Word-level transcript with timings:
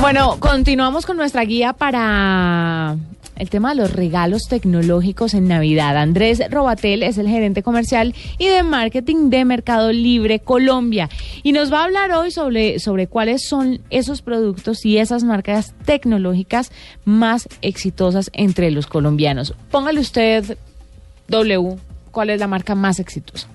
Bueno, 0.00 0.36
continuamos 0.40 1.06
con 1.06 1.16
nuestra 1.16 1.44
guía 1.44 1.72
para 1.74 2.96
el 3.36 3.50
tema 3.50 3.70
de 3.70 3.76
los 3.76 3.92
regalos 3.92 4.42
tecnológicos 4.48 5.32
en 5.34 5.46
Navidad. 5.46 5.96
Andrés 5.96 6.42
Robatel 6.50 7.02
es 7.04 7.18
el 7.18 7.28
gerente 7.28 7.62
comercial 7.62 8.14
y 8.38 8.48
de 8.48 8.62
marketing 8.64 9.30
de 9.30 9.44
Mercado 9.44 9.92
Libre 9.92 10.40
Colombia 10.40 11.08
y 11.44 11.52
nos 11.52 11.72
va 11.72 11.80
a 11.80 11.84
hablar 11.84 12.10
hoy 12.12 12.32
sobre, 12.32 12.80
sobre 12.80 13.06
cuáles 13.06 13.46
son 13.48 13.80
esos 13.90 14.22
productos 14.22 14.84
y 14.84 14.98
esas 14.98 15.22
marcas 15.22 15.72
tecnológicas 15.84 16.72
más 17.04 17.48
exitosas 17.62 18.28
entre 18.32 18.72
los 18.72 18.88
colombianos. 18.88 19.54
Póngale 19.70 20.00
usted 20.00 20.58
W, 21.28 21.76
¿cuál 22.10 22.30
es 22.30 22.40
la 22.40 22.48
marca 22.48 22.74
más 22.74 22.98
exitosa 22.98 23.46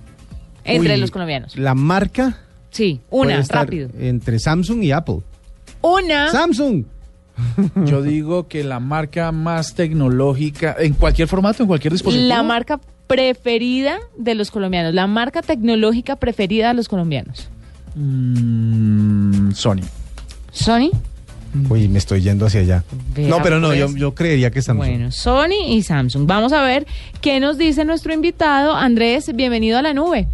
entre 0.64 0.94
Uy, 0.94 1.00
los 1.00 1.10
colombianos? 1.10 1.56
La 1.56 1.74
marca 1.74 2.38
Sí, 2.70 3.00
una, 3.10 3.40
rápido. 3.42 3.88
entre 3.98 4.38
Samsung 4.38 4.82
y 4.82 4.92
Apple. 4.92 5.20
Una. 5.82 6.30
Samsung. 6.30 6.84
Yo 7.84 8.02
digo 8.02 8.48
que 8.48 8.64
la 8.64 8.80
marca 8.80 9.32
más 9.32 9.74
tecnológica, 9.74 10.76
en 10.78 10.94
cualquier 10.94 11.28
formato, 11.28 11.62
en 11.62 11.68
cualquier 11.68 11.92
dispositivo. 11.92 12.28
La 12.28 12.42
marca 12.42 12.80
preferida 13.06 13.98
de 14.16 14.34
los 14.34 14.50
colombianos, 14.50 14.92
la 14.94 15.06
marca 15.06 15.42
tecnológica 15.42 16.16
preferida 16.16 16.68
de 16.68 16.74
los 16.74 16.88
colombianos. 16.88 17.48
Mm, 17.94 19.52
Sony. 19.52 19.82
Sony. 20.50 20.90
Uy, 21.70 21.88
me 21.88 21.98
estoy 21.98 22.20
yendo 22.20 22.46
hacia 22.46 22.60
allá. 22.60 22.84
Vea, 23.14 23.28
no, 23.28 23.42
pero 23.42 23.58
no, 23.58 23.68
pues. 23.68 23.78
yo, 23.78 23.96
yo 23.96 24.14
creería 24.14 24.50
que 24.50 24.60
Samsung. 24.60 24.86
Bueno, 24.86 25.10
Sony 25.10 25.66
y 25.68 25.82
Samsung. 25.82 26.26
Vamos 26.26 26.52
a 26.52 26.62
ver 26.62 26.86
qué 27.20 27.40
nos 27.40 27.56
dice 27.56 27.84
nuestro 27.84 28.12
invitado. 28.12 28.74
Andrés, 28.74 29.34
bienvenido 29.34 29.78
a 29.78 29.82
la 29.82 29.94
nube. 29.94 30.28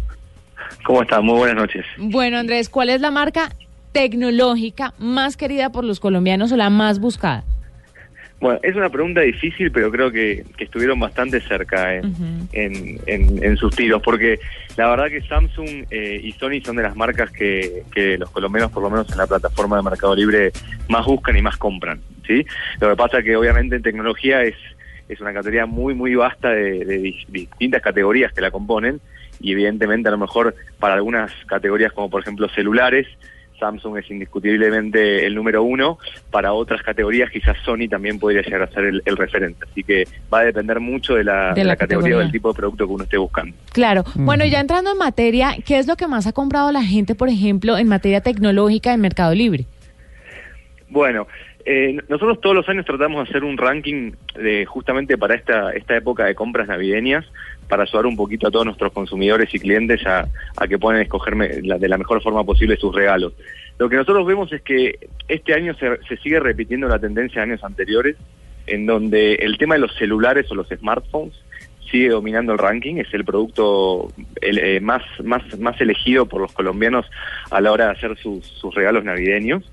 ¿Cómo 0.85 1.01
está? 1.01 1.21
Muy 1.21 1.37
buenas 1.37 1.55
noches. 1.55 1.85
Bueno, 1.97 2.37
Andrés, 2.37 2.69
¿cuál 2.69 2.89
es 2.89 2.99
la 2.99 3.11
marca 3.11 3.55
tecnológica 3.95 4.93
más 4.99 5.37
querida 5.37 5.69
por 5.71 5.85
los 5.85 6.01
colombianos 6.01 6.51
o 6.51 6.57
la 6.57 6.69
más 6.69 6.99
buscada? 6.99 7.45
Bueno, 8.41 8.59
es 8.61 8.75
una 8.75 8.89
pregunta 8.89 9.21
difícil, 9.21 9.71
pero 9.71 9.89
creo 9.89 10.11
que, 10.11 10.43
que 10.57 10.65
estuvieron 10.65 10.99
bastante 10.99 11.39
cerca 11.39 11.95
en, 11.95 12.05
Ujú. 12.07 12.23
en, 12.51 12.99
en- 13.05 13.41
en 13.41 13.55
sus 13.55 13.73
tiros, 13.73 14.01
porque 14.03 14.37
la 14.75 14.89
verdad 14.89 15.07
que 15.07 15.21
Samsung 15.21 15.85
eh, 15.89 16.19
y 16.21 16.33
Sony 16.33 16.59
son 16.61 16.75
de 16.75 16.83
las 16.83 16.97
marcas 16.97 17.31
que, 17.31 17.83
que 17.93 18.17
los 18.17 18.29
colombianos, 18.31 18.69
por 18.73 18.83
lo 18.83 18.89
menos 18.89 19.09
en 19.09 19.17
la 19.17 19.27
plataforma 19.27 19.77
de 19.77 19.83
Mercado 19.83 20.13
Libre, 20.13 20.51
más 20.89 21.05
buscan 21.05 21.37
y 21.37 21.41
más 21.41 21.55
compran. 21.55 22.01
¿sí? 22.27 22.45
Lo 22.81 22.89
que 22.89 22.95
pasa 22.97 23.23
que 23.23 23.37
obviamente 23.37 23.77
en 23.77 23.81
tecnología 23.81 24.43
es, 24.43 24.55
es 25.07 25.21
una 25.21 25.31
categoría 25.31 25.65
muy, 25.65 25.93
muy 25.93 26.15
vasta 26.15 26.49
de, 26.49 26.83
de 26.83 27.01
dis- 27.01 27.25
distintas 27.29 27.81
categorías 27.81 28.33
que 28.33 28.41
la 28.41 28.51
componen, 28.51 28.99
y 29.39 29.53
evidentemente 29.53 30.09
a 30.09 30.11
lo 30.11 30.17
mejor 30.17 30.53
para 30.79 30.95
algunas 30.95 31.31
categorías 31.47 31.93
como 31.93 32.09
por 32.09 32.21
ejemplo 32.21 32.49
celulares, 32.49 33.07
Samsung 33.59 33.97
es 33.97 34.09
indiscutiblemente 34.11 35.25
el 35.25 35.35
número 35.35 35.63
uno. 35.63 35.97
Para 36.31 36.53
otras 36.53 36.81
categorías, 36.83 37.29
quizás 37.31 37.57
Sony 37.65 37.87
también 37.89 38.19
podría 38.19 38.41
llegar 38.41 38.61
a 38.63 38.67
ser 38.67 38.85
el, 38.85 39.01
el 39.05 39.17
referente. 39.17 39.65
Así 39.69 39.83
que 39.83 40.07
va 40.33 40.39
a 40.39 40.43
depender 40.45 40.79
mucho 40.79 41.15
de 41.15 41.23
la, 41.23 41.49
De 41.49 41.61
de 41.61 41.63
la 41.63 41.69
la 41.71 41.75
categoría 41.75 41.97
o 41.97 42.01
categoría. 42.01 42.17
del 42.23 42.31
tipo 42.31 42.49
de 42.51 42.55
producto 42.57 42.87
que 42.87 42.93
uno 42.93 43.03
esté 43.03 43.17
buscando. 43.17 43.55
Claro. 43.71 44.03
Bueno, 44.15 44.45
ya 44.45 44.59
entrando 44.59 44.91
en 44.91 44.97
materia, 44.97 45.55
¿qué 45.65 45.77
es 45.79 45.87
lo 45.87 45.95
que 45.95 46.07
más 46.07 46.27
ha 46.27 46.33
comprado 46.33 46.71
la 46.71 46.83
gente, 46.83 47.15
por 47.15 47.29
ejemplo, 47.29 47.77
en 47.77 47.87
materia 47.87 48.21
tecnológica 48.21 48.93
en 48.93 49.01
Mercado 49.01 49.33
Libre? 49.33 49.65
Bueno, 50.89 51.27
eh, 51.65 51.97
nosotros 52.09 52.39
todos 52.41 52.55
los 52.55 52.69
años 52.69 52.85
tratamos 52.85 53.23
de 53.23 53.29
hacer 53.29 53.43
un 53.43 53.57
ranking 53.57 54.11
de 54.35 54.65
justamente 54.65 55.17
para 55.17 55.33
esta, 55.33 55.71
esta 55.71 55.97
época 55.97 56.25
de 56.25 56.35
compras 56.35 56.67
navideñas, 56.67 57.25
para 57.67 57.83
ayudar 57.83 58.05
un 58.05 58.15
poquito 58.15 58.47
a 58.47 58.51
todos 58.51 58.65
nuestros 58.65 58.93
consumidores 58.93 59.53
y 59.53 59.59
clientes 59.59 60.05
a, 60.05 60.27
que 60.67 60.77
puedan 60.77 61.01
escoger 61.01 61.35
de 61.35 61.89
la 61.89 61.97
mejor 61.97 62.21
forma 62.21 62.43
posible 62.43 62.77
sus 62.77 62.93
regalos. 62.93 63.33
Lo 63.79 63.89
que 63.89 63.95
nosotros 63.95 64.25
vemos 64.27 64.53
es 64.53 64.61
que 64.61 65.09
este 65.27 65.53
año 65.55 65.73
se, 65.73 65.97
se 66.07 66.17
sigue 66.17 66.39
repitiendo 66.39 66.87
la 66.87 66.99
tendencia 66.99 67.41
de 67.41 67.51
años 67.51 67.63
anteriores, 67.63 68.15
en 68.67 68.85
donde 68.85 69.33
el 69.35 69.57
tema 69.57 69.75
de 69.75 69.81
los 69.81 69.95
celulares 69.95 70.49
o 70.51 70.55
los 70.55 70.67
smartphones 70.69 71.33
sigue 71.89 72.09
dominando 72.09 72.53
el 72.53 72.59
ranking, 72.59 72.97
es 72.97 73.11
el 73.13 73.25
producto 73.25 74.11
eh, 74.41 74.79
más, 74.81 75.03
más, 75.23 75.41
más 75.59 75.79
elegido 75.81 76.25
por 76.25 76.41
los 76.41 76.51
colombianos 76.51 77.05
a 77.49 77.61
la 77.61 77.71
hora 77.71 77.85
de 77.85 77.91
hacer 77.91 78.17
sus 78.17 78.75
regalos 78.75 79.03
navideños. 79.03 79.63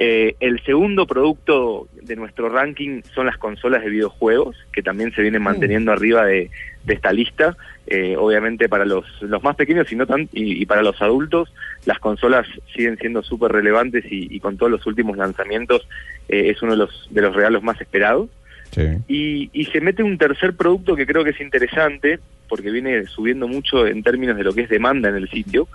Eh, 0.00 0.36
el 0.38 0.62
segundo 0.62 1.08
producto 1.08 1.88
de 2.00 2.14
nuestro 2.14 2.48
ranking 2.48 3.02
son 3.14 3.26
las 3.26 3.36
consolas 3.36 3.82
de 3.82 3.90
videojuegos, 3.90 4.56
que 4.72 4.80
también 4.80 5.12
se 5.12 5.22
vienen 5.22 5.42
manteniendo 5.42 5.90
arriba 5.90 6.24
de, 6.24 6.50
de 6.84 6.94
esta 6.94 7.12
lista. 7.12 7.56
Eh, 7.90 8.16
obviamente 8.16 8.68
para 8.68 8.84
los, 8.84 9.06
los 9.22 9.42
más 9.42 9.56
pequeños 9.56 9.90
y, 9.90 9.96
no 9.96 10.06
tan, 10.06 10.28
y, 10.32 10.62
y 10.62 10.66
para 10.66 10.82
los 10.82 11.00
adultos, 11.00 11.52
las 11.86 11.98
consolas 11.98 12.46
siguen 12.76 12.98
siendo 12.98 13.22
súper 13.22 13.50
relevantes 13.50 14.04
y, 14.04 14.28
y 14.32 14.40
con 14.40 14.56
todos 14.58 14.70
los 14.70 14.86
últimos 14.86 15.16
lanzamientos 15.16 15.88
eh, 16.28 16.50
es 16.50 16.62
uno 16.62 16.72
de 16.72 16.78
los, 16.78 17.08
de 17.10 17.22
los 17.22 17.34
regalos 17.34 17.62
más 17.62 17.80
esperados. 17.80 18.28
Sí. 18.70 18.82
Y, 19.08 19.50
y 19.52 19.64
se 19.64 19.80
mete 19.80 20.02
un 20.02 20.18
tercer 20.18 20.54
producto 20.54 20.94
que 20.94 21.06
creo 21.06 21.24
que 21.24 21.30
es 21.30 21.40
interesante, 21.40 22.20
porque 22.48 22.70
viene 22.70 23.06
subiendo 23.06 23.48
mucho 23.48 23.86
en 23.86 24.02
términos 24.02 24.36
de 24.36 24.44
lo 24.44 24.52
que 24.52 24.60
es 24.60 24.68
demanda 24.68 25.08
en 25.08 25.16
el 25.16 25.28
sitio, 25.30 25.66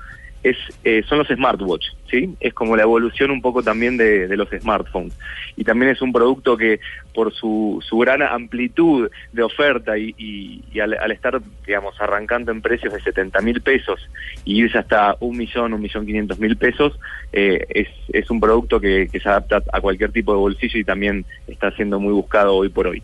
es 0.44 0.58
eh, 0.84 1.04
son 1.08 1.20
los 1.20 1.28
smartwatch, 1.28 1.86
¿sí? 2.12 2.36
Es 2.42 2.54
como 2.54 2.76
la 2.76 2.84
evolución 2.84 3.32
un 3.32 3.42
poco 3.42 3.64
también 3.64 3.96
de, 3.98 4.28
los 4.36 4.50
smartphones. 4.50 5.18
Y 5.56 5.64
también 5.64 5.92
es 5.92 6.02
un 6.02 6.12
producto 6.12 6.58
que 6.58 6.82
por 7.14 7.34
su, 7.34 7.82
su 7.88 7.98
gran 7.98 8.22
amplitud 8.22 9.10
de 9.32 9.44
oferta 9.44 9.98
y, 9.98 10.62
al, 10.80 11.12
estar, 11.12 11.42
digamos, 11.66 12.00
arrancando 12.02 12.52
en 12.52 12.62
precios 12.62 12.94
de 12.94 13.02
70 13.02 13.40
mil 13.42 13.62
pesos 13.62 14.08
y 14.44 14.64
irse 14.64 14.78
hasta 14.78 15.16
un 15.22 15.38
millón, 15.38 15.74
un 15.74 15.82
millón 15.82 16.06
quinientos 16.06 16.40
mil 16.40 16.58
pesos, 16.58 17.00
eh, 17.32 17.66
es, 18.10 18.30
un 18.30 18.40
producto 18.40 18.80
que, 18.82 19.08
se 19.12 19.30
adapta 19.30 19.64
a 19.72 19.80
cualquier 19.80 20.12
tipo 20.12 20.34
de 20.34 20.40
bolsillo 20.40 20.80
y 20.80 20.84
también 20.84 21.26
está 21.48 21.72
siendo 21.72 22.00
muy 22.00 22.14
buscado 22.14 22.56
hoy 22.56 22.70
por 22.70 22.88
hoy. 22.88 23.02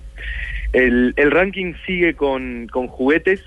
El, 0.73 1.13
ranking 1.15 1.73
sigue 1.85 2.15
con 2.15 2.67
juguetes, 2.67 3.43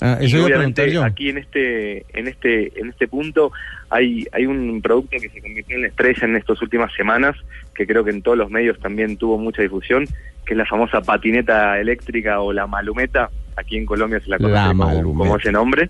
Ah, 0.00 0.18
y 0.20 0.26
eso 0.26 0.42
a 0.42 0.44
obviamente 0.44 0.90
yo. 0.92 1.02
aquí 1.04 1.30
en 1.30 1.38
este 1.38 2.04
en 2.18 2.28
este 2.28 2.78
en 2.78 2.88
este 2.90 3.08
punto 3.08 3.50
hay 3.88 4.26
hay 4.32 4.44
un 4.44 4.82
producto 4.82 5.16
que 5.20 5.28
se 5.30 5.40
convirtió 5.40 5.76
en 5.76 5.82
la 5.82 5.88
estrella 5.88 6.24
en 6.26 6.36
estas 6.36 6.60
últimas 6.60 6.92
semanas 6.94 7.34
que 7.74 7.86
creo 7.86 8.04
que 8.04 8.10
en 8.10 8.20
todos 8.22 8.36
los 8.36 8.50
medios 8.50 8.78
también 8.78 9.16
tuvo 9.16 9.38
mucha 9.38 9.62
difusión 9.62 10.04
que 10.44 10.52
es 10.52 10.56
la 10.58 10.66
famosa 10.66 11.00
patineta 11.00 11.80
eléctrica 11.80 12.40
o 12.40 12.52
la 12.52 12.66
malumeta 12.66 13.30
aquí 13.56 13.78
en 13.78 13.86
Colombia 13.86 14.20
se 14.20 14.28
la 14.28 14.36
conoce 14.36 14.52
La 14.54 14.68
como, 14.68 14.84
malumeta. 14.86 15.18
como 15.18 15.36
ese 15.38 15.52
nombre 15.52 15.88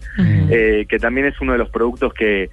eh, 0.51 0.87
que 0.89 0.99
también 1.01 1.27
es 1.27 1.41
uno 1.41 1.53
de 1.53 1.59
los 1.59 1.71
productos 1.71 2.15
que 2.15 2.49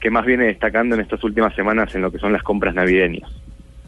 que 0.00 0.10
más 0.10 0.26
viene 0.26 0.46
destacando 0.46 0.96
en 0.96 1.02
estas 1.02 1.22
últimas 1.22 1.54
semanas 1.54 1.94
en 1.94 2.02
lo 2.02 2.10
que 2.10 2.18
son 2.18 2.32
las 2.32 2.42
compras 2.42 2.74
navideñas 2.74 3.30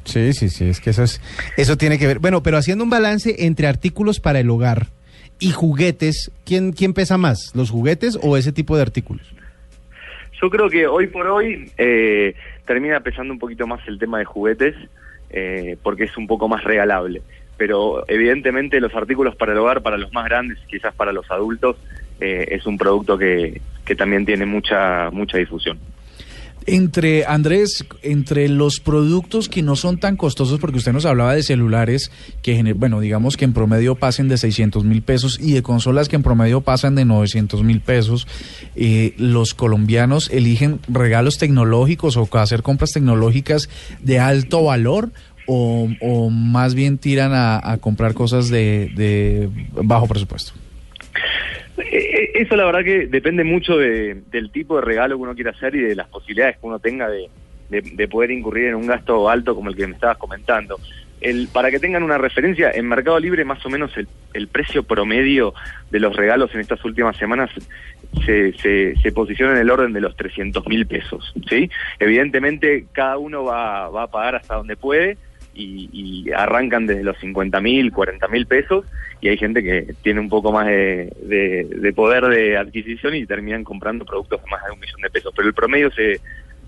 Sí, 0.04 0.32
sí, 0.32 0.48
sí, 0.48 0.66
es 0.70 0.80
que 0.80 0.88
eso 0.90 1.02
es, 1.02 1.20
eso 1.58 1.76
tiene 1.76 1.98
que 1.98 2.06
ver. 2.06 2.18
Bueno, 2.18 2.42
pero 2.42 2.56
haciendo 2.56 2.82
un 2.82 2.88
balance 2.88 3.44
entre 3.44 3.66
artículos 3.66 4.20
para 4.20 4.40
el 4.40 4.48
hogar 4.48 4.86
y 5.40 5.50
juguetes, 5.52 6.30
¿quién, 6.44 6.72
quién 6.72 6.94
pesa 6.94 7.18
más? 7.18 7.52
¿Los 7.54 7.70
juguetes 7.70 8.18
o 8.22 8.36
ese 8.36 8.52
tipo 8.52 8.76
de 8.76 8.82
artículos? 8.82 9.26
Yo 10.40 10.50
creo 10.50 10.68
que 10.68 10.86
hoy 10.86 11.08
por 11.08 11.26
hoy 11.26 11.70
eh, 11.78 12.34
termina 12.64 13.00
pesando 13.00 13.32
un 13.32 13.38
poquito 13.38 13.66
más 13.66 13.86
el 13.88 13.98
tema 13.98 14.18
de 14.18 14.24
juguetes 14.24 14.76
eh, 15.30 15.76
porque 15.82 16.04
es 16.04 16.16
un 16.16 16.26
poco 16.26 16.48
más 16.48 16.64
regalable. 16.64 17.22
Pero 17.56 18.04
evidentemente 18.08 18.80
los 18.80 18.94
artículos 18.94 19.34
para 19.34 19.52
el 19.52 19.58
hogar, 19.58 19.82
para 19.82 19.96
los 19.96 20.12
más 20.12 20.24
grandes, 20.26 20.58
quizás 20.68 20.94
para 20.94 21.12
los 21.12 21.28
adultos, 21.30 21.76
eh, 22.20 22.46
es 22.50 22.66
un 22.66 22.78
producto 22.78 23.18
que, 23.18 23.60
que 23.84 23.96
también 23.96 24.24
tiene 24.24 24.46
mucha 24.46 25.10
mucha 25.10 25.38
difusión. 25.38 25.78
Entre, 26.70 27.24
Andrés, 27.24 27.86
entre 28.02 28.46
los 28.46 28.78
productos 28.80 29.48
que 29.48 29.62
no 29.62 29.74
son 29.74 29.98
tan 29.98 30.18
costosos, 30.18 30.60
porque 30.60 30.76
usted 30.76 30.92
nos 30.92 31.06
hablaba 31.06 31.34
de 31.34 31.42
celulares 31.42 32.10
que, 32.42 32.74
bueno, 32.74 33.00
digamos 33.00 33.38
que 33.38 33.46
en 33.46 33.54
promedio 33.54 33.94
pasen 33.94 34.28
de 34.28 34.36
600 34.36 34.84
mil 34.84 35.00
pesos 35.00 35.38
y 35.40 35.52
de 35.52 35.62
consolas 35.62 36.10
que 36.10 36.16
en 36.16 36.22
promedio 36.22 36.60
pasan 36.60 36.94
de 36.94 37.06
900 37.06 37.62
mil 37.62 37.80
pesos, 37.80 38.26
eh, 38.76 39.14
los 39.16 39.54
colombianos 39.54 40.28
eligen 40.30 40.80
regalos 40.88 41.38
tecnológicos 41.38 42.18
o 42.18 42.28
hacer 42.32 42.62
compras 42.62 42.90
tecnológicas 42.92 43.70
de 44.02 44.18
alto 44.18 44.62
valor 44.64 45.10
o, 45.46 46.28
más 46.30 46.74
bien 46.74 46.98
tiran 46.98 47.32
a, 47.32 47.58
a 47.72 47.78
comprar 47.78 48.12
cosas 48.12 48.50
de, 48.50 48.92
de 48.94 49.48
bajo 49.72 50.06
presupuesto. 50.06 50.52
Eh, 52.18 52.32
Eso 52.34 52.56
la 52.56 52.64
verdad 52.64 52.82
que 52.84 53.06
depende 53.06 53.44
mucho 53.44 53.76
de- 53.78 54.22
del 54.30 54.50
tipo 54.50 54.76
de 54.76 54.82
regalo 54.82 55.16
que 55.16 55.22
uno 55.22 55.34
quiera 55.34 55.52
hacer 55.52 55.74
y 55.76 55.80
de 55.80 55.94
las 55.94 56.08
posibilidades 56.08 56.56
que 56.58 56.66
uno 56.66 56.78
tenga 56.80 57.08
de, 57.08 57.28
de- 57.70 57.82
de 57.82 58.08
poder 58.08 58.30
incurrir 58.32 58.66
en 58.68 58.74
un 58.74 58.86
gasto 58.86 59.28
alto 59.28 59.54
como 59.54 59.70
el 59.70 59.76
que 59.76 59.86
me 59.86 59.94
estabas 59.94 60.18
comentando. 60.18 60.78
El, 61.20 61.48
para 61.52 61.70
que 61.70 61.80
tengan 61.80 62.02
una 62.04 62.16
referencia, 62.18 62.70
en 62.72 62.86
Mercado 62.88 63.18
Libre 63.18 63.44
más 63.44 63.64
o 63.66 63.70
menos 63.70 63.96
el, 63.96 64.06
el 64.34 64.46
precio 64.48 64.82
promedio 64.84 65.52
de 65.90 65.98
los 66.00 66.14
regalos 66.14 66.54
en 66.54 66.60
estas 66.60 66.84
últimas 66.84 67.16
semanas 67.16 67.50
se, 68.24 68.52
se, 69.02 69.12
posiciona 69.12 69.52
en 69.52 69.58
el 69.58 69.70
orden 69.70 69.92
de 69.92 70.00
los 70.00 70.16
300 70.16 70.66
mil 70.68 70.86
pesos. 70.86 71.34
¿sí? 71.48 71.70
Evidentemente 71.98 72.86
cada 72.92 73.18
uno 73.18 73.44
va 73.44 73.86
a 73.86 74.06
pagar 74.06 74.36
hasta 74.36 74.54
donde 74.56 74.76
puede 74.76 75.18
y, 75.58 75.88
y 75.92 76.30
arrancan 76.32 76.86
desde 76.86 77.02
los 77.02 77.18
50 77.18 77.60
mil, 77.60 77.92
40 77.92 78.28
mil 78.28 78.46
pesos 78.46 78.84
y 79.20 79.28
hay 79.28 79.36
gente 79.36 79.62
que 79.62 79.94
tiene 80.02 80.20
un 80.20 80.28
poco 80.28 80.52
más 80.52 80.66
de, 80.66 81.12
de- 81.22 81.64
de 81.80 81.92
poder 81.92 82.24
de 82.26 82.56
adquisición 82.56 83.14
y 83.16 83.26
terminan 83.26 83.64
comprando 83.64 84.04
productos 84.04 84.42
de 84.44 84.50
más 84.50 84.64
de 84.64 84.72
un 84.72 84.78
millón 84.80 85.00
de 85.02 85.10
pesos. 85.10 85.32
Pero 85.36 85.48
el 85.48 85.54
promedio 85.54 85.90
se, 85.90 86.20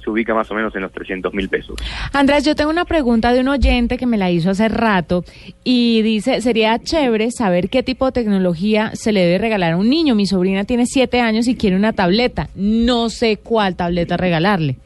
se 0.03 0.11
ubica 0.11 0.35
más 0.35 0.51
o 0.51 0.55
menos 0.55 0.75
en 0.75 0.83
los 0.83 0.91
300 0.93 1.33
mil 1.33 1.49
pesos. 1.49 1.77
Andrés, 2.13 2.45
yo 2.45 2.57
tengo 2.57 2.71
una 2.71 2.85
pregunta 2.85 3.33
de 3.33 3.41
un 3.41 3.49
oyente 3.49 3.97
que 3.99 4.07
me 4.07 4.19
la 4.19 4.31
hizo 4.33 4.51
hace 4.51 4.69
rato 4.69 5.25
y 5.63 6.03
dice, 6.03 6.41
sería 6.41 6.79
chévere 6.81 7.31
saber 7.31 7.69
qué 7.69 7.83
tipo 7.85 8.07
de 8.07 8.13
tecnología 8.13 8.91
se 8.95 9.13
le 9.13 9.21
debe 9.21 9.39
regalar 9.39 9.75
a 9.75 9.77
un 9.77 9.89
niño. 9.89 10.17
Mi 10.17 10.27
sobrina 10.27 10.65
tiene 10.65 10.87
siete 10.87 11.21
años 11.21 11.47
y 11.47 11.55
quiere 11.55 11.77
una 11.77 11.93
tableta. 11.93 12.49
No 12.57 13.11
sé 13.11 13.37
cuál 13.37 13.77
tableta 13.77 14.17
regalarle. 14.17 14.77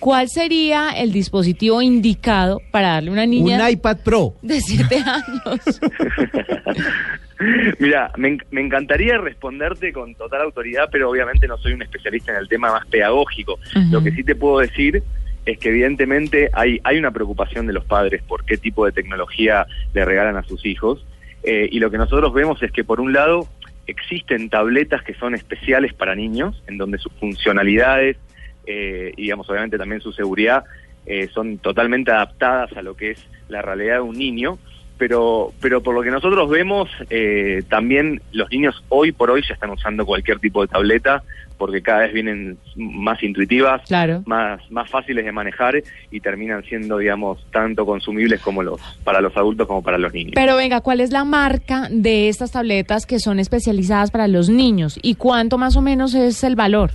¿Cuál 0.00 0.28
sería 0.28 0.90
el 0.90 1.12
dispositivo 1.12 1.80
indicado 1.82 2.60
para 2.70 2.94
darle 2.94 3.10
a 3.10 3.12
una 3.12 3.26
niña 3.26 3.62
Un 3.64 3.70
iPad 3.70 3.98
Pro. 4.02 4.34
de 4.42 4.60
siete 4.60 4.96
años? 4.96 5.80
Mira, 7.78 8.10
me, 8.16 8.28
en- 8.28 8.42
me 8.50 8.60
encantaría 8.60 9.16
responderte 9.18 9.92
con 9.92 10.14
total 10.14 10.42
autoridad, 10.42 10.88
pero 10.92 11.08
obviamente 11.10 11.46
no 11.48 11.56
soy 11.58 11.72
un 11.72 11.82
especialista 11.82 12.32
en 12.32 12.38
el 12.38 12.48
tema 12.48 12.70
más 12.72 12.86
pedagógico. 12.86 13.58
Lo 13.90 14.02
que 14.02 14.10
sí 14.12 14.22
te 14.24 14.34
puedo 14.34 14.58
decir 14.58 15.02
es 15.46 15.58
que 15.58 15.70
evidentemente 15.70 16.50
hay, 16.52 16.80
hay 16.84 16.98
una 16.98 17.10
preocupación 17.10 17.66
de 17.66 17.72
los 17.72 17.84
padres 17.84 18.22
por 18.22 18.44
qué 18.44 18.58
tipo 18.58 18.84
de 18.84 18.92
tecnología 18.92 19.66
le 19.94 20.04
regalan 20.04 20.36
a 20.36 20.42
sus 20.42 20.66
hijos. 20.66 21.04
Eh, 21.42 21.68
y 21.72 21.78
lo 21.78 21.90
que 21.90 21.96
nosotros 21.96 22.34
vemos 22.34 22.62
es 22.62 22.70
que 22.72 22.84
por 22.84 23.00
un 23.00 23.14
lado 23.14 23.48
existen 23.86 24.50
tabletas 24.50 25.02
que 25.02 25.14
son 25.14 25.34
especiales 25.34 25.94
para 25.94 26.14
niños, 26.14 26.62
en 26.66 26.76
donde 26.76 26.98
sus 26.98 27.12
funcionalidades 27.14 28.18
eh, 28.66 29.12
y 29.16 29.22
digamos 29.22 29.48
obviamente 29.50 29.78
también 29.78 30.00
su 30.00 30.12
seguridad 30.12 30.64
eh, 31.06 31.28
son 31.32 31.58
totalmente 31.58 32.10
adaptadas 32.10 32.72
a 32.76 32.82
lo 32.82 32.94
que 32.94 33.12
es 33.12 33.26
la 33.48 33.62
realidad 33.62 33.96
de 33.96 34.00
un 34.02 34.16
niño, 34.18 34.58
pero, 34.98 35.52
pero 35.60 35.82
por 35.82 35.94
lo 35.94 36.02
que 36.02 36.10
nosotros 36.10 36.48
vemos, 36.50 36.88
eh, 37.08 37.62
también 37.68 38.20
los 38.32 38.50
niños 38.50 38.84
hoy 38.90 39.12
por 39.12 39.30
hoy 39.30 39.42
ya 39.48 39.54
están 39.54 39.70
usando 39.70 40.04
cualquier 40.04 40.38
tipo 40.38 40.60
de 40.60 40.68
tableta 40.68 41.22
porque 41.56 41.82
cada 41.82 42.00
vez 42.00 42.12
vienen 42.14 42.58
más 42.76 43.22
intuitivas, 43.22 43.82
Claro. 43.86 44.22
más, 44.24 44.60
más 44.70 44.88
fáciles 44.88 45.24
de 45.24 45.32
manejar 45.32 45.82
y 46.10 46.20
terminan 46.20 46.62
siendo, 46.64 46.96
digamos, 46.98 47.44
tanto 47.50 47.84
consumibles 47.84 48.40
como 48.40 48.62
los 48.62 48.80
para 49.04 49.20
los 49.20 49.36
adultos 49.36 49.66
como 49.66 49.82
para 49.82 49.98
los 49.98 50.12
niños. 50.12 50.32
Pero 50.34 50.56
venga, 50.56 50.80
¿cuál 50.80 51.00
es 51.00 51.12
la 51.12 51.24
marca 51.24 51.88
de 51.90 52.28
estas 52.30 52.52
tabletas 52.52 53.04
que 53.04 53.18
son 53.18 53.38
especializadas 53.38 54.10
para 54.10 54.26
los 54.26 54.48
niños? 54.48 54.98
¿Y 55.02 55.16
cuánto 55.16 55.58
más 55.58 55.76
o 55.76 55.82
menos 55.82 56.14
es 56.14 56.44
el 56.44 56.56
valor? 56.56 56.92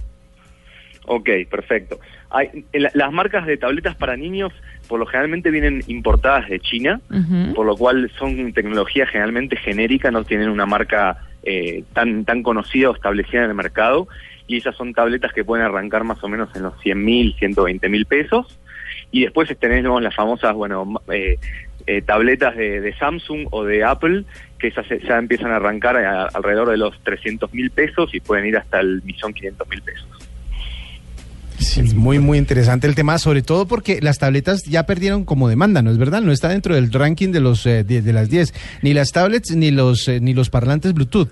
Ok, 1.08 1.30
perfecto. 1.50 2.00
Hay, 2.30 2.66
la- 2.74 2.92
las 2.94 3.12
marcas 3.12 3.46
de 3.46 3.58
tabletas 3.58 3.96
para 3.96 4.16
niños 4.18 4.52
por 4.88 5.00
lo 5.00 5.06
generalmente 5.06 5.50
vienen 5.52 5.84
importadas 5.88 6.48
de 6.50 6.60
China, 6.60 7.02
por 7.54 7.66
lo 7.66 7.76
cual 7.76 8.12
son 8.20 8.54
tecnología 8.54 9.08
generalmente 9.08 9.56
genérica, 9.56 10.12
no 10.12 10.24
tienen 10.24 10.50
una 10.50 10.66
marca 10.66 11.18
eh, 11.44 11.84
tan, 11.94 12.26
tan 12.26 12.44
conocida 12.44 12.90
o 12.90 12.96
establecida 12.96 13.44
en 13.44 13.50
el 13.52 13.56
mercado, 13.56 14.08
y 14.48 14.58
esas 14.58 14.76
son 14.76 14.94
tabletas 14.94 15.32
que 15.34 15.44
pueden 15.44 15.66
arrancar 15.66 16.04
más 16.04 16.24
o 16.24 16.28
menos 16.28 16.50
en 16.56 16.64
los 16.64 16.80
100 16.82 17.04
mil, 17.04 17.36
120 17.40 17.88
mil 17.90 18.06
pesos, 18.06 18.60
y 19.12 19.22
después 19.24 19.50
tenemos 19.60 20.02
las 20.02 20.16
famosas, 20.16 20.54
bueno, 20.54 21.02
eh, 21.12 21.38
eh, 21.88 22.02
tabletas 22.02 22.56
de, 22.56 22.82
de 22.82 22.94
Samsung 22.96 23.48
o 23.52 23.64
de 23.64 23.84
Apple, 23.84 24.24
que 24.60 24.68
esas 24.68 24.86
ya 25.08 25.18
empiezan 25.18 25.52
a 25.52 25.58
arrancar 25.58 25.98
a- 25.98 26.26
alrededor 26.28 26.70
de 26.70 26.78
los 26.78 27.00
300 27.04 27.54
mil 27.54 27.70
pesos 27.72 28.14
y 28.14 28.20
pueden 28.20 28.46
ir 28.48 28.58
hasta 28.58 28.80
el 28.80 29.02
millón 29.04 29.34
500 29.34 29.68
mil 29.70 29.82
pesos. 29.84 30.08
Sí, 31.66 31.82
es 31.82 31.94
muy, 31.94 32.20
muy 32.20 32.38
interesante 32.38 32.88
el 32.88 32.96
tema, 32.96 33.18
sobre 33.18 33.42
todo 33.42 33.66
porque 33.68 34.00
las 34.02 34.20
tabletas 34.20 34.64
ya 34.64 34.86
perdieron 34.86 35.26
como 35.26 35.50
demanda, 35.50 35.82
¿no 35.82 35.90
es 35.92 35.98
verdad? 35.98 36.22
No 36.22 36.32
está 36.32 36.50
dentro 36.50 36.76
del 36.76 36.92
ranking 36.94 37.32
de 37.32 37.40
los 37.40 37.66
eh, 37.66 37.84
de, 37.84 38.02
de 38.02 38.14
las 38.14 38.30
10, 38.30 38.54
ni 38.84 38.94
las 38.94 39.12
tablets 39.12 39.52
ni 39.56 39.72
los 39.72 40.08
eh, 40.08 40.20
ni 40.20 40.34
los 40.34 40.50
parlantes 40.50 40.94
Bluetooth. 40.94 41.30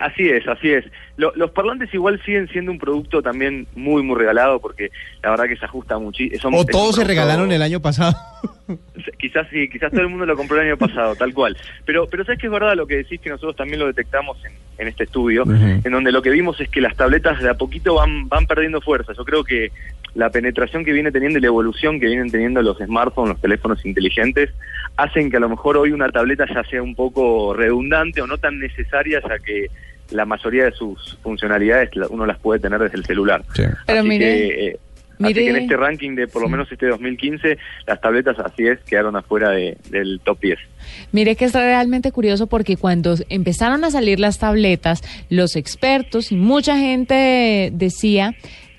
Así 0.00 0.28
es, 0.28 0.46
así 0.46 0.68
es. 0.70 0.84
Lo- 1.16 1.32
los 1.34 1.50
parlantes 1.50 1.92
igual 1.94 2.20
siguen 2.24 2.46
siendo 2.48 2.70
un 2.70 2.78
producto 2.78 3.22
también 3.22 3.66
muy, 3.74 4.02
muy 4.02 4.16
regalado 4.16 4.60
porque 4.60 4.90
la 5.22 5.30
verdad 5.30 5.46
que 5.46 5.56
se 5.56 5.64
ajusta 5.64 5.98
muchísimo. 5.98 6.58
O 6.58 6.64
todos 6.66 6.94
se 6.96 7.04
regalaron 7.04 7.50
el 7.50 7.62
año 7.62 7.80
pasado. 7.80 8.14
Quizás 9.18 9.46
sí, 9.50 9.68
quizás 9.68 9.90
todo 9.90 10.02
el 10.02 10.08
mundo 10.08 10.26
lo 10.26 10.36
compró 10.36 10.60
el 10.60 10.68
año 10.68 10.76
pasado, 10.76 11.14
tal 11.16 11.32
cual. 11.32 11.56
Pero, 11.84 12.06
pero 12.08 12.24
sabes 12.24 12.38
que 12.38 12.46
es 12.46 12.52
verdad 12.52 12.76
lo 12.76 12.86
que 12.86 12.96
decís, 12.96 13.20
que 13.20 13.30
nosotros 13.30 13.56
también 13.56 13.78
lo 13.78 13.86
detectamos 13.86 14.36
en, 14.44 14.52
en 14.78 14.88
este 14.88 15.04
estudio, 15.04 15.44
en 15.44 15.90
donde 15.90 16.12
lo 16.12 16.22
que 16.22 16.30
vimos 16.30 16.60
es 16.60 16.68
que 16.68 16.80
las 16.80 16.96
tabletas 16.96 17.42
de 17.42 17.50
a 17.50 17.54
poquito 17.54 17.94
van, 17.94 18.28
van 18.28 18.46
perdiendo 18.46 18.80
fuerza. 18.80 19.12
Yo 19.12 19.24
creo 19.24 19.42
que 19.42 19.72
la 20.14 20.30
penetración 20.30 20.84
que 20.84 20.92
viene 20.92 21.10
teniendo 21.10 21.38
y 21.38 21.42
la 21.42 21.48
evolución 21.48 21.98
que 21.98 22.06
vienen 22.06 22.30
teniendo 22.30 22.62
los 22.62 22.78
smartphones, 22.78 23.34
los 23.34 23.40
teléfonos 23.40 23.84
inteligentes, 23.84 24.50
hacen 24.96 25.30
que 25.30 25.36
a 25.36 25.40
lo 25.40 25.48
mejor 25.48 25.76
hoy 25.76 25.92
una 25.92 26.08
tableta 26.10 26.46
ya 26.52 26.62
sea 26.64 26.82
un 26.82 26.94
poco 26.94 27.54
redundante 27.54 28.22
o 28.22 28.26
no 28.26 28.38
tan 28.38 28.58
necesaria, 28.58 29.20
ya 29.20 29.38
que 29.38 29.66
la 30.10 30.24
mayoría 30.24 30.64
de 30.64 30.72
sus 30.72 31.18
funcionalidades 31.22 31.90
uno 32.08 32.24
las 32.24 32.38
puede 32.38 32.60
tener 32.60 32.80
desde 32.80 32.98
el 32.98 33.04
celular. 33.04 33.42
Pero 33.54 34.00
así 34.00 34.08
mire, 34.08 34.24
que, 34.24 34.66
eh, 34.66 34.78
así 35.26 35.34
mire- 35.34 35.44
que 35.44 35.50
en 35.50 35.56
este 35.56 35.76
ranking 35.76 36.14
de 36.14 36.26
por 36.28 36.42
lo 36.42 36.48
menos 36.48 36.70
este 36.70 36.86
2015, 36.86 37.58
las 37.86 38.00
tabletas 38.00 38.36
así 38.38 38.66
es, 38.66 38.78
quedaron 38.80 39.16
afuera 39.16 39.50
de- 39.50 39.76
del 39.90 40.20
top 40.24 40.40
10. 40.40 40.58
Mire 41.12 41.36
que 41.36 41.44
es 41.46 41.52
realmente 41.52 42.12
curioso 42.12 42.46
porque 42.46 42.76
cuando 42.76 43.14
empezaron 43.28 43.84
a 43.84 43.90
salir 43.90 44.20
las 44.20 44.38
tabletas, 44.38 45.02
los 45.30 45.56
expertos 45.56 46.32
y 46.32 46.36
mucha 46.36 46.76
gente 46.78 47.70
decía 47.72 48.34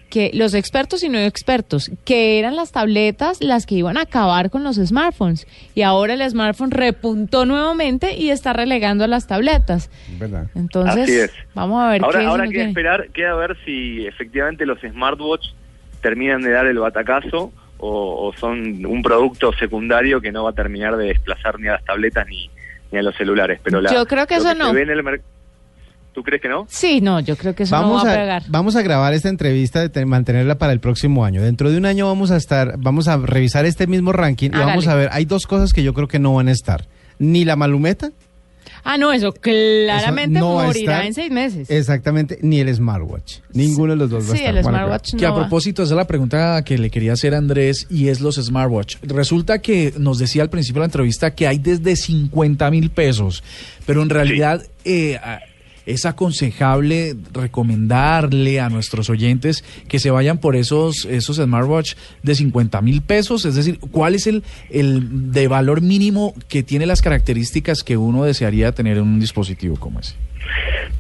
que 0.10 0.32
los 0.34 0.56
expertos 0.56 1.04
y 1.04 1.10
no 1.10 1.20
expertos, 1.20 1.92
que 2.04 2.40
eran 2.40 2.56
las 2.56 2.72
tabletas 2.72 3.44
las 3.44 3.68
que 3.68 3.76
iban 3.76 3.96
a 3.96 4.02
acabar 4.02 4.50
con 4.50 4.64
los 4.64 4.78
smartphones. 4.78 5.46
Y 5.76 5.84
ahora 5.84 6.16
el 6.16 6.28
smartphone 6.28 6.72
repuntó 6.72 7.46
nuevamente 7.46 8.18
y 8.18 8.32
está 8.32 8.52
relegando 8.54 9.04
a 9.04 9.08
las 9.08 9.28
tabletas. 9.28 9.92
¿Verdad? 10.18 10.48
Entonces, 10.56 11.04
Así 11.04 11.14
es. 11.14 11.32
vamos 11.54 11.80
a 11.84 11.90
ver 11.92 12.04
Ahora, 12.04 12.20
qué 12.22 12.26
ahora 12.26 12.44
queda 12.46 12.52
viene. 12.54 12.70
esperar, 12.70 13.10
queda 13.14 13.36
ver 13.36 13.56
si 13.66 14.08
efectivamente 14.08 14.66
los 14.66 14.80
smartwatch 14.80 15.46
terminan 16.02 16.42
de 16.42 16.52
dar 16.52 16.66
el 16.66 16.80
batacazo 16.80 17.52
o, 17.78 18.28
o 18.28 18.34
son 18.38 18.86
un 18.86 19.02
producto 19.02 19.52
secundario 19.54 20.20
que 20.22 20.32
no 20.32 20.44
va 20.44 20.50
a 20.52 20.54
terminar 20.54 20.98
de 20.98 21.08
desplazar 21.08 21.60
ni 21.60 21.68
a 21.68 21.74
las 21.74 21.86
tabletas 21.86 22.28
ni, 22.28 22.50
ni 22.92 23.00
a 23.00 23.02
los 23.04 23.16
celulares. 23.16 23.60
Pero 23.64 23.82
la, 23.82 23.92
Yo 23.94 24.06
creo 24.06 24.28
que 24.28 24.36
eso 24.36 24.54
no. 24.56 24.76
en 24.76 24.90
el 24.90 25.22
¿Tú 26.14 26.24
crees 26.24 26.42
que 26.42 26.50
no? 26.50 26.66
Sí, 26.68 27.00
no, 27.02 27.20
yo 27.20 27.38
creo 27.38 27.54
que 27.56 27.64
eso 27.64 27.76
Vamos 27.76 28.04
no 28.04 28.10
va 28.10 28.12
a 28.12 28.14
a, 28.16 28.18
pegar. 28.18 28.44
vamos 28.50 28.76
a 28.76 28.82
grabar 28.82 29.14
esta 29.14 29.30
entrevista, 29.30 29.80
de 29.80 29.90
te- 29.90 30.06
mantenerla 30.06 30.58
para 30.58 30.74
el 30.74 30.80
próximo 30.80 31.24
año. 31.24 31.42
Dentro 31.42 31.70
de 31.70 31.78
un 31.78 31.86
año 31.86 32.08
vamos 32.08 32.32
a 32.32 32.36
estar, 32.36 32.74
vamos 32.80 33.08
a 33.08 33.18
revisar 33.18 33.66
este 33.66 33.86
mismo 33.88 34.12
ranking 34.12 34.50
y 34.50 34.58
vamos 34.58 34.88
a 34.88 34.96
ver, 34.96 35.10
hay 35.14 35.26
dos 35.26 35.46
cosas 35.46 35.72
que 35.72 35.84
yo 35.84 35.94
creo 35.94 36.08
que 36.08 36.20
no 36.20 36.34
van 36.34 36.48
a 36.48 36.52
estar. 36.52 36.86
Ni 37.20 37.46
la 37.46 37.56
malumeta, 37.56 38.10
Ah, 38.84 38.98
no, 38.98 39.12
eso 39.12 39.32
claramente 39.34 40.38
Eso 40.40 40.48
no 40.48 40.64
morirá 40.64 41.06
en 41.06 41.14
seis 41.14 41.32
meses. 41.32 41.70
exactamente, 41.70 42.40
ni 42.42 42.60
el 42.60 42.74
smartwatch. 42.74 43.40
Ninguno 43.54 43.94
de 43.94 43.98
los 43.98 44.10
dos 44.10 44.24
va 44.30 44.34
a 44.34 44.36
sí, 44.38 44.44
estar. 44.44 44.58
el 44.58 44.64
Juan 44.64 44.76
smartwatch 44.76 45.16
Que 45.16 45.26
a 45.26 45.30
no 45.30 45.36
propósito, 45.36 45.84
esa 45.84 45.94
es 45.94 45.98
la 45.98 46.08
pregunta 46.08 46.64
que 46.64 46.78
le 46.78 46.90
quería 46.90 47.14
hacer 47.14 47.34
a 47.34 47.38
Andrés 47.38 47.88
y 47.90 48.08
es 48.08 48.22
los 48.22 48.36
smartwatch. 48.36 48.98
Resulta 49.04 49.60
que 49.60 49.94
nos 49.98 50.18
decía 50.20 50.42
al 50.44 50.50
principio 50.50 50.80
de 50.82 50.84
la 50.84 50.86
entrevista 50.88 51.36
que 51.36 51.48
hay 51.48 51.58
desde 51.60 51.96
50 51.96 52.72
mil 52.72 52.90
pesos, 52.90 53.44
pero 53.86 54.02
en 54.02 54.10
realidad 54.10 54.64
eh, 54.86 55.20
es 55.86 56.06
aconsejable 56.06 57.16
recomendarle 57.34 58.60
a 58.60 58.70
nuestros 58.70 59.10
oyentes 59.10 59.64
que 59.88 60.00
se 60.00 60.12
vayan 60.12 60.40
por 60.40 60.56
esos, 60.56 61.06
esos 61.06 61.38
smartwatch 61.38 61.96
de 62.24 62.36
50 62.36 62.82
mil 62.82 63.02
pesos. 63.02 63.46
Es 63.46 63.56
decir, 63.56 63.80
¿cuál 63.92 64.16
es 64.16 64.28
el, 64.28 64.44
el 64.70 65.32
de 65.32 65.48
valor 65.48 65.82
mínimo 65.82 66.34
que 66.48 66.64
tiene 66.64 66.86
las 66.86 67.02
características 67.02 67.84
que 67.84 67.98
uno 67.98 68.24
desearía 68.24 68.72
tener 68.72 68.98
en 68.98 69.04
un 69.04 69.20
dispositivo 69.20 69.76
como 69.78 70.00
ese? 70.00 70.16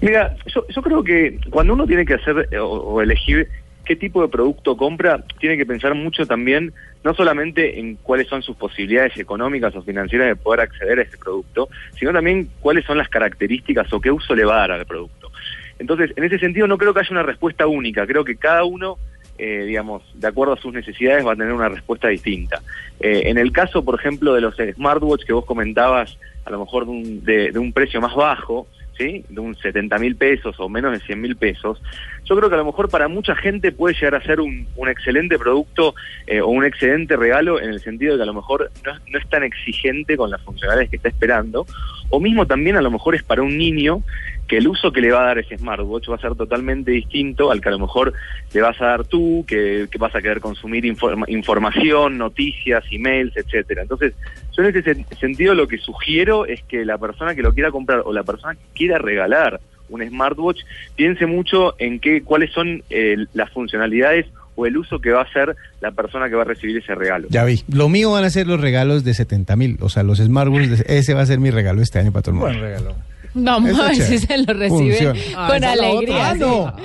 Mira, 0.01 0.35
yo, 0.47 0.81
creo 0.81 1.03
que 1.03 1.39
cuando 1.49 1.73
uno 1.73 1.85
tiene 1.85 2.05
que 2.05 2.13
hacer 2.13 2.47
eh, 2.51 2.57
o 2.59 3.01
elegir 3.01 3.49
qué 3.89 3.95
tipo 3.95 4.21
de 4.21 4.27
producto 4.27 4.77
compra, 4.77 5.23
tiene 5.39 5.57
que 5.57 5.65
pensar 5.65 5.95
mucho 5.95 6.27
también, 6.27 6.71
no 7.03 7.15
solamente 7.15 7.79
en 7.79 7.95
cuáles 7.95 8.27
son 8.27 8.43
sus 8.43 8.55
posibilidades 8.55 9.17
económicas 9.17 9.75
o 9.75 9.81
financieras 9.81 10.27
de 10.27 10.35
poder 10.35 10.59
acceder 10.59 10.99
a 10.99 11.01
ese 11.01 11.17
producto, 11.17 11.69
sino 11.97 12.13
también 12.13 12.51
cuáles 12.59 12.85
son 12.85 12.99
las 12.99 13.09
características 13.09 13.91
o 13.91 13.99
qué 13.99 14.11
uso 14.11 14.35
le 14.35 14.45
va 14.45 14.57
a 14.57 14.59
dar 14.59 14.71
al 14.73 14.85
producto. 14.85 15.31
Entonces, 15.79 16.13
en 16.15 16.23
ese 16.23 16.37
sentido, 16.37 16.67
no 16.67 16.77
creo 16.77 16.93
que 16.93 16.99
haya 16.99 17.09
una 17.09 17.23
respuesta 17.23 17.65
única, 17.65 18.05
creo 18.05 18.23
que 18.23 18.35
cada 18.35 18.63
uno 18.63 18.99
eh, 19.39 19.63
digamos, 19.65 20.03
de 20.13 20.27
acuerdo 20.27 20.53
a 20.53 20.57
sus 20.57 20.71
necesidades 20.71 21.25
va 21.25 21.31
a 21.31 21.35
tener 21.35 21.53
una 21.53 21.69
respuesta 21.69 22.09
distinta. 22.09 22.61
Eh, 22.99 23.23
en 23.25 23.39
el 23.39 23.53
caso, 23.53 23.83
por 23.83 23.97
ejemplo, 23.97 24.35
de 24.35 24.41
los 24.41 24.55
smartwatch 24.55 25.23
que 25.23 25.33
vos 25.33 25.45
comentabas, 25.45 26.15
a 26.45 26.51
lo 26.51 26.59
mejor 26.59 26.85
de 26.85 26.91
un, 26.91 27.23
de, 27.23 27.51
de 27.51 27.57
un 27.57 27.71
precio 27.71 28.01
más 28.01 28.13
bajo, 28.13 28.67
¿sí? 28.99 29.23
De 29.29 29.39
un 29.39 29.55
70 29.55 29.97
mil 29.97 30.15
pesos 30.15 30.59
o 30.59 30.69
menos 30.69 30.91
de 30.91 30.99
100 30.99 31.21
mil 31.21 31.35
pesos, 31.37 31.81
yo 32.29 32.35
creo 32.35 32.49
que 32.49 32.55
a 32.55 32.59
lo 32.59 32.65
mejor 32.65 32.89
para 32.89 33.07
mucha 33.07 33.35
gente 33.35 33.71
puede 33.71 33.95
llegar 33.95 34.13
a 34.13 34.21
ser 34.21 34.39
un, 34.39 34.67
excelente 34.87 35.39
producto 35.39 35.95
eh, 36.27 36.41
o 36.41 36.47
un 36.49 36.63
excelente 36.63 37.15
regalo 37.15 37.59
en 37.59 37.71
el 37.71 37.79
sentido 37.81 38.13
de 38.13 38.19
que 38.19 38.23
a 38.23 38.27
lo 38.27 38.35
mejor 38.35 38.71
no, 38.85 39.17
es 39.17 39.29
tan 39.29 39.43
exigente 39.43 40.15
con 40.15 40.29
las 40.29 40.41
funcionalidades 40.41 40.91
que 40.91 40.97
está 40.97 41.09
esperando, 41.09 41.65
o 42.11 42.19
mismo 42.19 42.45
también 42.45 42.77
a 42.77 42.81
lo 42.81 42.91
mejor 42.91 43.15
es 43.15 43.23
para 43.23 43.41
un 43.41 43.57
niño 43.57 44.03
que 44.47 44.57
el 44.57 44.67
uso 44.67 44.91
que 44.91 45.01
le 45.01 45.11
va 45.11 45.21
a 45.21 45.25
dar 45.25 45.39
ese 45.39 45.57
smartwatch 45.57 46.09
va 46.09 46.15
a 46.15 46.19
ser 46.19 46.35
totalmente 46.35 46.91
distinto 46.91 47.51
al 47.51 47.61
que 47.61 47.69
a 47.69 47.71
lo 47.71 47.79
mejor 47.79 48.13
le 48.51 48.61
vas 48.61 48.79
a 48.81 48.85
dar 48.85 49.05
tú, 49.05 49.45
que, 49.47 49.87
vas 49.97 50.15
a 50.15 50.21
querer 50.21 50.39
consumir 50.39 50.85
informa- 50.85 51.25
información, 51.27 52.17
noticias, 52.17 52.83
emails, 52.91 53.35
etcétera. 53.37 53.83
Entonces, 53.83 54.13
yo 54.55 54.63
en 54.63 54.75
ese 54.75 54.83
sen- 54.83 55.05
sentido 55.19 55.53
lo 55.53 55.67
que 55.67 55.77
sugiero 55.77 56.45
es 56.45 56.63
que 56.63 56.83
la 56.83 56.97
persona 56.97 57.35
que 57.35 57.43
lo 57.43 57.53
quiera 57.53 57.71
comprar 57.71 58.01
o 58.05 58.13
la 58.13 58.23
persona 58.23 58.55
que 58.55 58.65
quiera 58.73 58.97
regalar 58.97 59.59
un 59.89 60.07
smartwatch 60.07 60.59
piense 60.95 61.25
mucho 61.25 61.75
en 61.79 61.99
qué 61.99 62.21
cuáles 62.23 62.51
son 62.51 62.83
eh, 62.89 63.17
las 63.33 63.49
funcionalidades 63.51 64.25
o 64.55 64.65
el 64.65 64.75
uso 64.77 64.99
que 64.99 65.11
va 65.11 65.21
a 65.21 65.23
hacer 65.23 65.55
la 65.79 65.91
persona 65.91 66.27
que 66.29 66.35
va 66.35 66.41
a 66.41 66.45
recibir 66.45 66.77
ese 66.77 66.93
regalo. 66.93 67.27
Ya 67.29 67.45
vi. 67.45 67.61
Lo 67.71 67.87
mío 67.87 68.11
van 68.11 68.25
a 68.25 68.29
ser 68.29 68.45
los 68.45 68.59
regalos 68.59 69.03
de 69.05 69.13
70 69.13 69.55
mil. 69.55 69.77
O 69.79 69.87
sea, 69.89 70.03
los 70.03 70.17
smartwatches. 70.19 70.81
ese 70.87 71.13
va 71.13 71.21
a 71.21 71.25
ser 71.25 71.39
mi 71.39 71.49
regalo 71.49 71.81
este 71.81 71.99
año 71.99 72.11
para 72.11 72.23
todo 72.23 72.31
el 72.33 72.39
mundo. 72.41 72.53
Buen 72.59 72.61
regalo. 72.61 72.95
Vamos 73.35 73.69
Eso 73.71 73.81
a 73.83 73.87
ver 73.87 73.95
chévere. 73.95 74.17
si 74.17 74.25
se 74.27 74.37
lo 74.39 74.53
recibe 74.53 74.69
Funciona. 74.69 75.19
con 75.47 75.55
Ah, 75.55 75.59
la 75.59 75.71
alegría. 75.71 76.29
Ah, 76.31 76.35
no. 76.35 76.75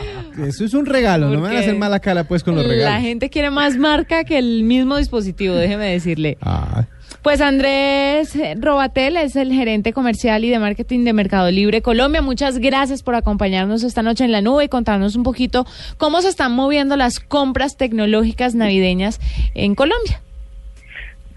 Eso 0.46 0.64
es 0.64 0.74
un 0.74 0.86
regalo. 0.86 1.28
No 1.30 1.36
me 1.40 1.48
van 1.48 1.56
a 1.56 1.60
hacer 1.60 1.74
mala 1.76 1.98
cara 2.00 2.24
pues 2.24 2.44
con 2.44 2.54
los 2.54 2.64
La 2.64 2.70
regalos. 2.72 3.02
gente 3.02 3.28
quiere 3.30 3.50
más 3.50 3.76
marca 3.76 4.22
que 4.24 4.38
el 4.38 4.62
mismo 4.62 4.96
dispositivo, 4.98 5.54
déjeme 5.54 5.86
decirle. 5.90 6.38
Ah, 6.42 6.84
Pues 7.24 7.40
Andrés 7.40 8.36
Robatel 8.60 9.16
es 9.16 9.34
el 9.34 9.50
gerente 9.50 9.94
comercial 9.94 10.44
y 10.44 10.50
de 10.50 10.58
marketing 10.58 11.04
de 11.04 11.14
Mercado 11.14 11.50
Libre 11.50 11.80
Colombia. 11.80 12.20
Muchas 12.20 12.58
gracias 12.58 13.02
por 13.02 13.14
acompañarnos 13.14 13.82
esta 13.82 14.02
noche 14.02 14.24
en 14.24 14.30
la 14.30 14.42
nube 14.42 14.64
y 14.64 14.68
contarnos 14.68 15.16
un 15.16 15.22
poquito 15.22 15.64
cómo 15.96 16.20
se 16.20 16.28
están 16.28 16.52
moviendo 16.52 16.98
las 16.98 17.20
compras 17.20 17.78
tecnológicas 17.78 18.54
navideñas 18.54 19.20
en 19.54 19.74
Colombia. 19.74 20.20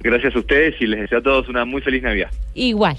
Gracias 0.02 0.36
a 0.36 0.40
ustedes 0.40 0.76
y 0.82 0.88
les 0.88 1.00
deseo 1.00 1.20
a 1.20 1.24
todos 1.24 1.48
una 1.48 1.64
muy 1.64 1.82
feliz 1.82 2.04
Navidad. 2.04 2.32
Igual. 2.54 2.98